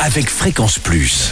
avec 0.00 0.28
Fréquence 0.28 0.78
Plus. 0.78 1.30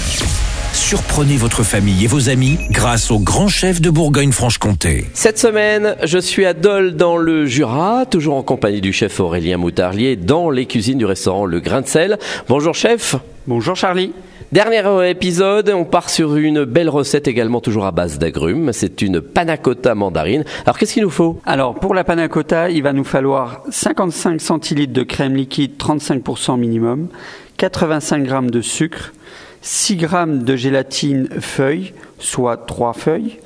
Surprenez 0.72 1.36
votre 1.36 1.62
famille 1.62 2.04
et 2.04 2.06
vos 2.06 2.28
amis 2.28 2.58
grâce 2.70 3.10
au 3.10 3.18
grand 3.18 3.48
chef 3.48 3.80
de 3.80 3.90
Bourgogne-Franche-Comté. 3.90 5.06
Cette 5.14 5.38
semaine, 5.38 5.96
je 6.02 6.18
suis 6.18 6.46
à 6.46 6.54
Dole 6.54 6.96
dans 6.96 7.16
le 7.16 7.46
Jura, 7.46 8.06
toujours 8.06 8.36
en 8.36 8.42
compagnie 8.42 8.80
du 8.80 8.92
chef 8.92 9.20
Aurélien 9.20 9.58
Moutarlier 9.58 10.16
dans 10.16 10.50
les 10.50 10.66
cuisines 10.66 10.98
du 10.98 11.04
restaurant 11.04 11.44
Le 11.44 11.60
Grain 11.60 11.82
de 11.82 11.86
Sel. 11.86 12.18
Bonjour 12.48 12.74
chef. 12.74 13.16
Bonjour 13.46 13.76
Charlie. 13.76 14.12
Dernier 14.52 15.08
épisode, 15.08 15.70
on 15.70 15.86
part 15.86 16.10
sur 16.10 16.36
une 16.36 16.64
belle 16.66 16.90
recette 16.90 17.26
également 17.26 17.62
toujours 17.62 17.86
à 17.86 17.90
base 17.90 18.18
d'agrumes. 18.18 18.70
C'est 18.74 19.00
une 19.00 19.22
panna 19.22 19.56
cotta 19.56 19.94
mandarine. 19.94 20.44
Alors 20.66 20.76
qu'est-ce 20.76 20.92
qu'il 20.92 21.04
nous 21.04 21.08
faut? 21.08 21.40
Alors 21.46 21.74
pour 21.74 21.94
la 21.94 22.04
panna 22.04 22.28
cotta, 22.28 22.68
il 22.68 22.82
va 22.82 22.92
nous 22.92 23.02
falloir 23.02 23.62
55 23.70 24.42
centilitres 24.42 24.92
de 24.92 25.04
crème 25.04 25.36
liquide 25.36 25.78
35% 25.78 26.58
minimum, 26.58 27.08
85 27.56 28.28
g 28.28 28.50
de 28.50 28.60
sucre, 28.60 29.14
6 29.62 29.98
g 29.98 30.06
de 30.26 30.54
gélatine 30.54 31.28
feuille, 31.40 31.94
soit 32.18 32.58
3 32.58 32.92
feuilles, 32.92 33.38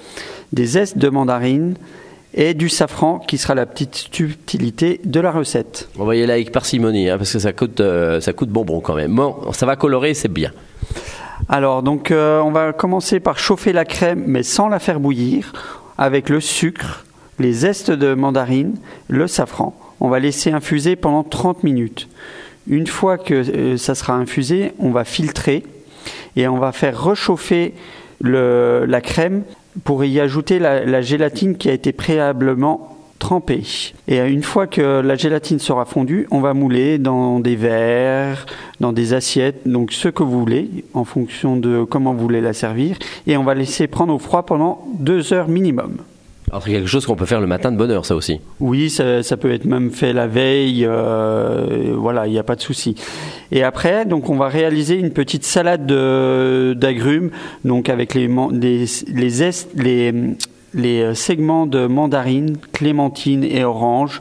des 0.53 0.67
zestes 0.67 0.99
de 0.99 1.09
mandarine, 1.09 1.77
et 2.35 2.53
du 2.53 2.69
safran 2.69 3.21
qui 3.21 3.39
sera 3.39 3.55
la 3.55 3.65
petite 3.65 4.09
subtilité 4.13 5.01
de 5.05 5.21
la 5.21 5.31
recette. 5.31 5.89
On 6.01 6.05
va 6.05 6.17
y 6.17 6.23
aller 6.23 6.33
avec 6.33 6.51
parcimonie 6.51 7.09
hein, 7.09 7.17
parce 7.17 7.33
que 7.33 7.39
ça 7.39 7.53
coûte, 7.53 7.81
euh, 7.81 8.21
ça 8.21 8.33
coûte 8.33 8.51
bonbon 8.51 8.81
quand 8.81 8.95
même. 8.95 9.15
Bon, 9.15 9.53
ça 9.53 9.67
va 9.67 9.77
colorer, 9.77 10.13
c'est 10.13 10.29
bien. 10.29 10.51
Alors 11.49 11.83
donc 11.83 12.11
euh, 12.11 12.41
on 12.41 12.51
va 12.51 12.73
commencer 12.73 13.21
par 13.21 13.39
chauffer 13.39 13.73
la 13.73 13.85
crème 13.85 14.25
mais 14.27 14.43
sans 14.43 14.69
la 14.69 14.79
faire 14.79 15.01
bouillir 15.01 15.53
avec 15.99 16.29
le 16.29 16.41
sucre, 16.41 17.05
les 17.39 17.53
zestes 17.53 17.91
de 17.91 18.15
mandarine, 18.15 18.77
le 19.09 19.27
safran. 19.27 19.75
On 20.01 20.09
va 20.09 20.19
laisser 20.19 20.51
infuser 20.51 20.97
pendant 20.97 21.25
30 21.25 21.63
minutes. 21.63 22.09
Une 22.69 22.87
fois 22.87 23.17
que 23.17 23.35
euh, 23.35 23.77
ça 23.77 23.95
sera 23.95 24.15
infusé, 24.15 24.73
on 24.79 24.91
va 24.91 25.05
filtrer 25.05 25.65
et 26.37 26.49
on 26.49 26.59
va 26.59 26.73
faire 26.73 27.03
réchauffer 27.03 27.75
la 28.21 29.01
crème 29.01 29.43
pour 29.85 30.05
y 30.05 30.21
ajouter 30.21 30.59
la, 30.59 31.01
gélatine 31.03 31.57
qui 31.57 31.69
a 31.69 31.73
été 31.73 31.93
préalablement 31.93 32.96
trempée. 33.19 33.63
Et 34.09 34.19
une 34.19 34.43
fois 34.43 34.67
que 34.67 35.01
la 35.01 35.15
gélatine 35.15 35.59
sera 35.59 35.85
fondue, 35.85 36.27
on 36.31 36.41
va 36.41 36.55
mouler 36.55 36.99
dans 36.99 37.41
des 37.41 37.57
verres, 37.57 38.47
dans 38.81 38.93
des 38.93 39.15
assiettes, 39.15 39.67
donc 39.67 39.93
ce 39.93 40.09
que 40.09 40.23
vous 40.23 40.39
voulez, 40.39 40.85
en 40.95 41.05
fonction 41.05 41.57
de 41.57 41.85
comment 41.85 42.13
vous 42.13 42.21
voulez 42.21 42.41
la 42.41 42.53
servir. 42.53 42.97
Et 43.27 43.37
on 43.37 43.45
va 43.45 43.55
laisser 43.55 43.87
prendre 43.87 44.15
au 44.15 44.19
froid 44.19 44.45
pendant 44.45 44.87
deux 44.99 45.33
heures 45.33 45.49
minimum. 45.49 45.99
Alors 46.51 46.63
c'est 46.63 46.71
quelque 46.71 46.87
chose 46.87 47.05
qu'on 47.07 47.17
peut 47.17 47.27
faire 47.27 47.41
le 47.41 47.49
matin 47.49 47.73
de 47.73 47.77
bonne 47.77 47.91
heure, 47.91 48.07
ça 48.07 48.15
aussi. 48.15 48.41
Oui, 48.61 48.89
ça, 48.89 49.37
peut 49.37 49.53
être 49.53 49.65
même 49.65 49.91
fait 49.91 50.13
la 50.13 50.29
veille. 50.29 50.87
Euh, 50.87 51.95
voilà, 51.97 52.29
il 52.29 52.33
n'y 52.33 52.39
a 52.39 52.45
pas 52.45 52.55
de 52.55 52.61
souci. 52.61 52.95
Et 53.51 53.65
après, 53.65 54.05
donc 54.05 54.31
on 54.31 54.37
va 54.37 54.47
réaliser 54.47 54.95
une 54.95 55.11
petite 55.11 55.45
salade 55.45 55.87
d'agrumes, 55.87 57.31
donc 57.65 57.89
avec 57.89 58.15
les, 58.15 58.29
les, 58.53 58.85
les, 59.13 59.51
les 59.75 60.13
les 60.77 61.01
euh, 61.01 61.15
segments 61.15 61.67
de 61.67 61.87
mandarine, 61.87 62.57
clémentine 62.73 63.43
et 63.43 63.65
orange 63.65 64.21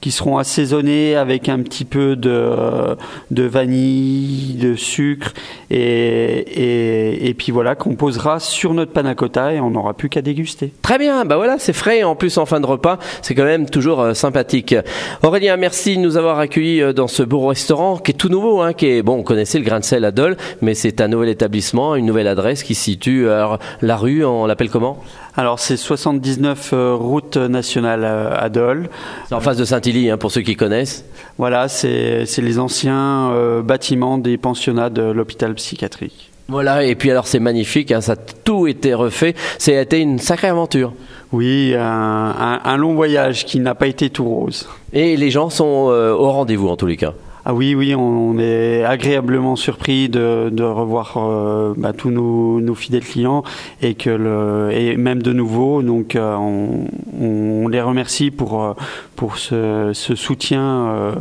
qui 0.00 0.10
seront 0.10 0.38
assaisonnés 0.38 1.16
avec 1.16 1.48
un 1.48 1.60
petit 1.62 1.84
peu 1.84 2.16
de, 2.16 2.30
euh, 2.30 2.94
de 3.30 3.42
vanille, 3.42 4.54
de 4.54 4.74
sucre 4.76 5.34
et, 5.70 7.28
et, 7.28 7.34
puis 7.34 7.52
voilà 7.52 7.74
qu'on 7.74 7.94
posera 7.96 8.40
sur 8.40 8.74
notre 8.74 8.92
panna 8.92 9.14
cotta 9.14 9.52
et 9.52 9.60
on 9.60 9.70
n'aura 9.70 9.94
plus 9.94 10.08
qu'à 10.08 10.22
déguster. 10.22 10.72
Très 10.82 10.98
bien, 10.98 11.24
bah 11.24 11.36
voilà, 11.36 11.56
c'est 11.58 11.72
frais 11.72 12.02
en 12.02 12.14
plus 12.14 12.38
en 12.38 12.46
fin 12.46 12.60
de 12.60 12.66
repas, 12.66 12.98
c'est 13.22 13.34
quand 13.34 13.44
même 13.44 13.68
toujours 13.68 14.00
euh, 14.00 14.14
sympathique. 14.14 14.74
Aurélien, 15.22 15.56
merci 15.56 15.96
de 15.96 16.02
nous 16.02 16.16
avoir 16.16 16.38
accueillis 16.38 16.94
dans 16.94 17.08
ce 17.08 17.22
beau 17.22 17.46
restaurant 17.46 17.96
qui 17.96 18.12
est 18.12 18.14
tout 18.14 18.28
nouveau, 18.28 18.60
hein, 18.60 18.72
qui 18.72 18.86
est 18.86 19.02
bon, 19.02 19.18
on 19.18 19.22
connaissait 19.22 19.58
le 19.58 19.64
grain 19.64 19.80
de 19.80 19.84
sel 19.84 20.04
à 20.04 20.10
Dole, 20.10 20.36
mais 20.62 20.74
c'est 20.74 21.00
un 21.00 21.08
nouvel 21.08 21.30
établissement, 21.30 21.96
une 21.96 22.06
nouvelle 22.06 22.28
adresse 22.28 22.62
qui 22.62 22.74
situe 22.74 23.28
alors, 23.28 23.58
la 23.82 23.96
rue, 23.96 24.24
on 24.24 24.46
l'appelle 24.46 24.70
comment? 24.70 24.98
Alors 25.38 25.58
c'est 25.58 25.76
79 25.76 26.70
euh, 26.72 26.94
route 26.94 27.36
nationale 27.36 28.04
euh, 28.04 28.30
à 28.34 28.48
Dole. 28.48 28.88
C'est 29.28 29.34
en 29.34 29.40
face 29.40 29.58
de 29.58 29.66
Saint-Élie, 29.66 30.08
hein, 30.08 30.16
pour 30.16 30.30
ceux 30.30 30.40
qui 30.40 30.56
connaissent. 30.56 31.04
Voilà, 31.36 31.68
c'est 31.68 32.24
les 32.38 32.58
anciens 32.58 33.30
euh, 33.32 33.60
bâtiments 33.60 34.16
des 34.16 34.38
pensionnats 34.38 34.88
de 34.88 35.02
l'hôpital 35.02 35.52
psychiatrique. 35.56 36.30
Voilà, 36.48 36.84
et 36.84 36.94
puis 36.94 37.10
alors 37.10 37.26
c'est 37.26 37.40
magnifique, 37.40 37.90
hein, 37.90 38.00
ça 38.00 38.12
a 38.12 38.16
tout 38.16 38.68
été 38.68 38.94
refait. 38.94 39.34
Été 39.66 39.98
une 39.98 40.20
sacrée 40.20 40.46
aventure. 40.46 40.92
Oui, 41.32 41.74
un, 41.76 42.76
long 42.76 42.94
voyage 42.94 43.44
qui 43.44 43.58
n'a 43.58 43.74
pas 43.74 43.88
été 43.88 44.10
tout 44.10 44.24
rose. 44.24 44.68
Et 44.92 45.16
les 45.16 45.30
gens 45.30 45.50
sont 45.50 45.64
au 45.64 46.30
rendez-vous 46.30 46.68
en 46.68 46.76
tous 46.76 46.86
les 46.86 46.96
cas. 46.96 47.14
Ah 47.48 47.54
oui, 47.54 47.76
oui, 47.76 47.94
on, 47.94 48.40
est 48.40 48.82
agréablement 48.82 49.54
surpris 49.54 50.08
de, 50.08 50.64
revoir 50.64 51.16
euh, 51.16 51.74
bah, 51.76 51.92
tous 51.92 52.10
nos, 52.10 52.74
fidèles 52.74 53.04
clients 53.04 53.44
et 53.80 53.94
que 53.94 54.10
le, 54.10 54.70
et 54.72 54.96
même 54.96 55.22
de 55.22 55.32
nouveau. 55.32 55.80
Donc, 55.80 56.16
euh, 56.16 56.34
on, 56.36 57.68
les 57.68 57.80
remercie 57.80 58.32
pour 58.32 58.64
euh, 58.64 58.72
pour 59.14 59.38
ce, 59.38 59.92
soutien. 59.94 61.14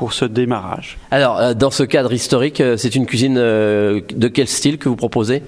Pour 0.00 0.14
ce 0.14 0.24
démarrage. 0.24 0.96
Alors, 1.10 1.54
dans 1.54 1.70
ce 1.70 1.82
cadre 1.82 2.10
historique, 2.10 2.62
c'est 2.78 2.94
une 2.94 3.04
cuisine 3.04 3.34
de 3.34 4.28
quel 4.32 4.48
style 4.48 4.78
que 4.78 4.88
vous 4.88 4.96
proposez? 4.96 5.42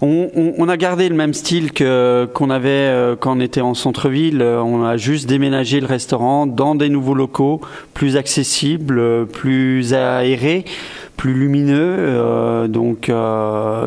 On, 0.00 0.66
a 0.70 0.78
gardé 0.78 1.10
le 1.10 1.14
même 1.14 1.34
style 1.34 1.72
que 1.72 2.26
qu'on 2.32 2.48
avait 2.48 2.70
euh, 2.70 3.16
quand 3.16 3.36
on 3.36 3.40
était 3.40 3.60
en 3.60 3.74
centre-ville. 3.74 4.40
Euh, 4.40 4.62
on 4.62 4.82
a 4.82 4.96
juste 4.96 5.28
déménagé 5.28 5.78
le 5.80 5.86
restaurant 5.86 6.46
dans 6.46 6.74
des 6.74 6.88
nouveaux 6.88 7.12
locaux, 7.12 7.60
plus 7.92 8.16
accessibles, 8.16 9.26
plus 9.26 9.92
aérés, 9.92 10.64
plus 11.18 11.34
lumineux. 11.34 12.66
donc, 12.68 13.12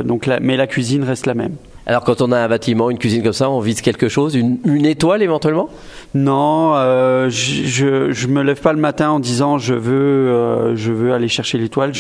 donc 0.06 0.30
mais 0.40 0.56
la 0.56 0.68
cuisine 0.68 1.04
reste 1.04 1.26
la 1.26 1.34
même. 1.34 1.56
Alors 1.86 2.04
quand 2.04 2.22
on 2.22 2.32
a 2.32 2.40
un 2.40 2.48
bâtiment, 2.48 2.90
une 2.90 2.98
cuisine 2.98 3.24
comme 3.24 3.34
ça, 3.34 3.50
on 3.50 3.60
vise 3.60 3.82
quelque 3.82 4.08
chose, 4.08 4.36
une, 4.36 4.86
étoile 4.86 5.22
éventuellement? 5.22 5.70
Non, 6.16 6.74
euh, 6.76 7.30
je, 7.30 8.12
je 8.12 8.28
me 8.28 8.42
lève 8.42 8.62
pas 8.62 8.72
le 8.72 8.80
matin 8.80 9.10
en 9.10 9.20
disant 9.20 9.58
je 9.58 9.74
veux 9.74 9.94
euh, 9.94 10.76
je 10.78 10.92
veux 10.94 11.14
aller 11.14 11.28
chercher 11.28 11.58
l'étoile. 11.58 11.92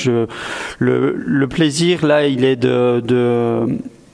le, 0.79 1.15
le 1.17 1.47
plaisir 1.47 2.05
là, 2.05 2.25
il 2.27 2.45
est 2.45 2.55
de, 2.55 3.01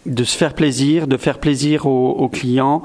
de 0.08 0.24
se 0.24 0.38
faire 0.38 0.54
plaisir, 0.54 1.06
de 1.06 1.18
faire 1.18 1.38
plaisir 1.38 1.86
aux, 1.86 2.30
clients, 2.30 2.82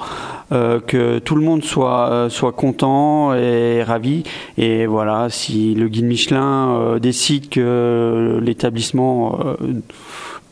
euh, 0.53 0.79
que 0.81 1.21
tout 1.21 1.37
le 1.37 1.43
monde 1.43 1.65
soit 1.65 2.27
soit 2.29 2.53
content 2.53 3.33
et 3.35 3.83
ravi. 3.83 4.25
Et 4.59 4.85
voilà, 4.85 5.29
si 5.31 5.75
le 5.75 5.89
guide 5.89 6.05
Michelin 6.05 6.99
décide 7.01 7.49
que 7.49 8.39
l'établissement 8.43 9.39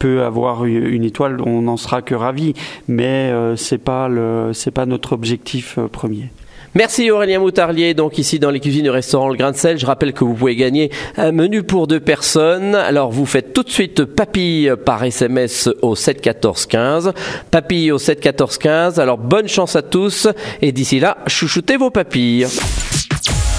peut 0.03 0.25
avoir 0.25 0.65
une 0.65 1.05
étoile, 1.05 1.41
on 1.47 1.63
n'en 1.63 1.77
sera 1.77 2.03
que 2.03 2.17
ravi, 2.17 2.55
mais 2.89 3.31
euh, 3.31 3.55
c'est 3.55 3.79
pas 3.79 4.09
le, 4.09 4.51
c'est 4.53 4.73
pas 4.73 4.85
notre 4.85 5.13
objectif 5.13 5.79
euh, 5.79 5.87
premier. 5.87 6.33
Merci 6.75 7.13
Aurélien 7.13 7.39
Moutarlier, 7.39 7.95
donc 7.95 8.19
ici 8.19 8.41
dans 8.41 8.51
les 8.51 8.59
cuisines 8.59 8.83
du 8.83 8.91
restaurant 8.91 9.29
Le 9.29 9.37
Grain 9.37 9.53
de 9.53 9.57
Sel. 9.57 9.79
Je 9.79 9.87
rappelle 9.87 10.13
que 10.13 10.25
vous 10.25 10.35
pouvez 10.35 10.57
gagner 10.57 10.91
un 11.17 11.31
menu 11.31 11.63
pour 11.63 11.87
deux 11.87 12.01
personnes. 12.01 12.75
Alors 12.75 13.13
vous 13.13 13.27
faites 13.27 13.53
tout 13.53 13.63
de 13.63 13.71
suite 13.71 14.05
papille 14.05 14.73
par 14.85 15.05
SMS 15.05 15.71
au 15.83 15.95
7 15.95 16.21
14 16.21 16.67
15. 16.67 17.13
Papille 17.53 17.93
au 17.93 17.99
7 17.99 18.19
14 18.19 18.59
15. 18.59 18.99
Alors 18.99 19.19
bonne 19.19 19.47
chance 19.47 19.77
à 19.77 19.83
tous 19.83 20.27
et 20.63 20.73
d'ici 20.73 20.99
là, 20.99 21.19
chouchoutez 21.29 21.77
vos 21.77 21.91
papilles. 21.91 22.49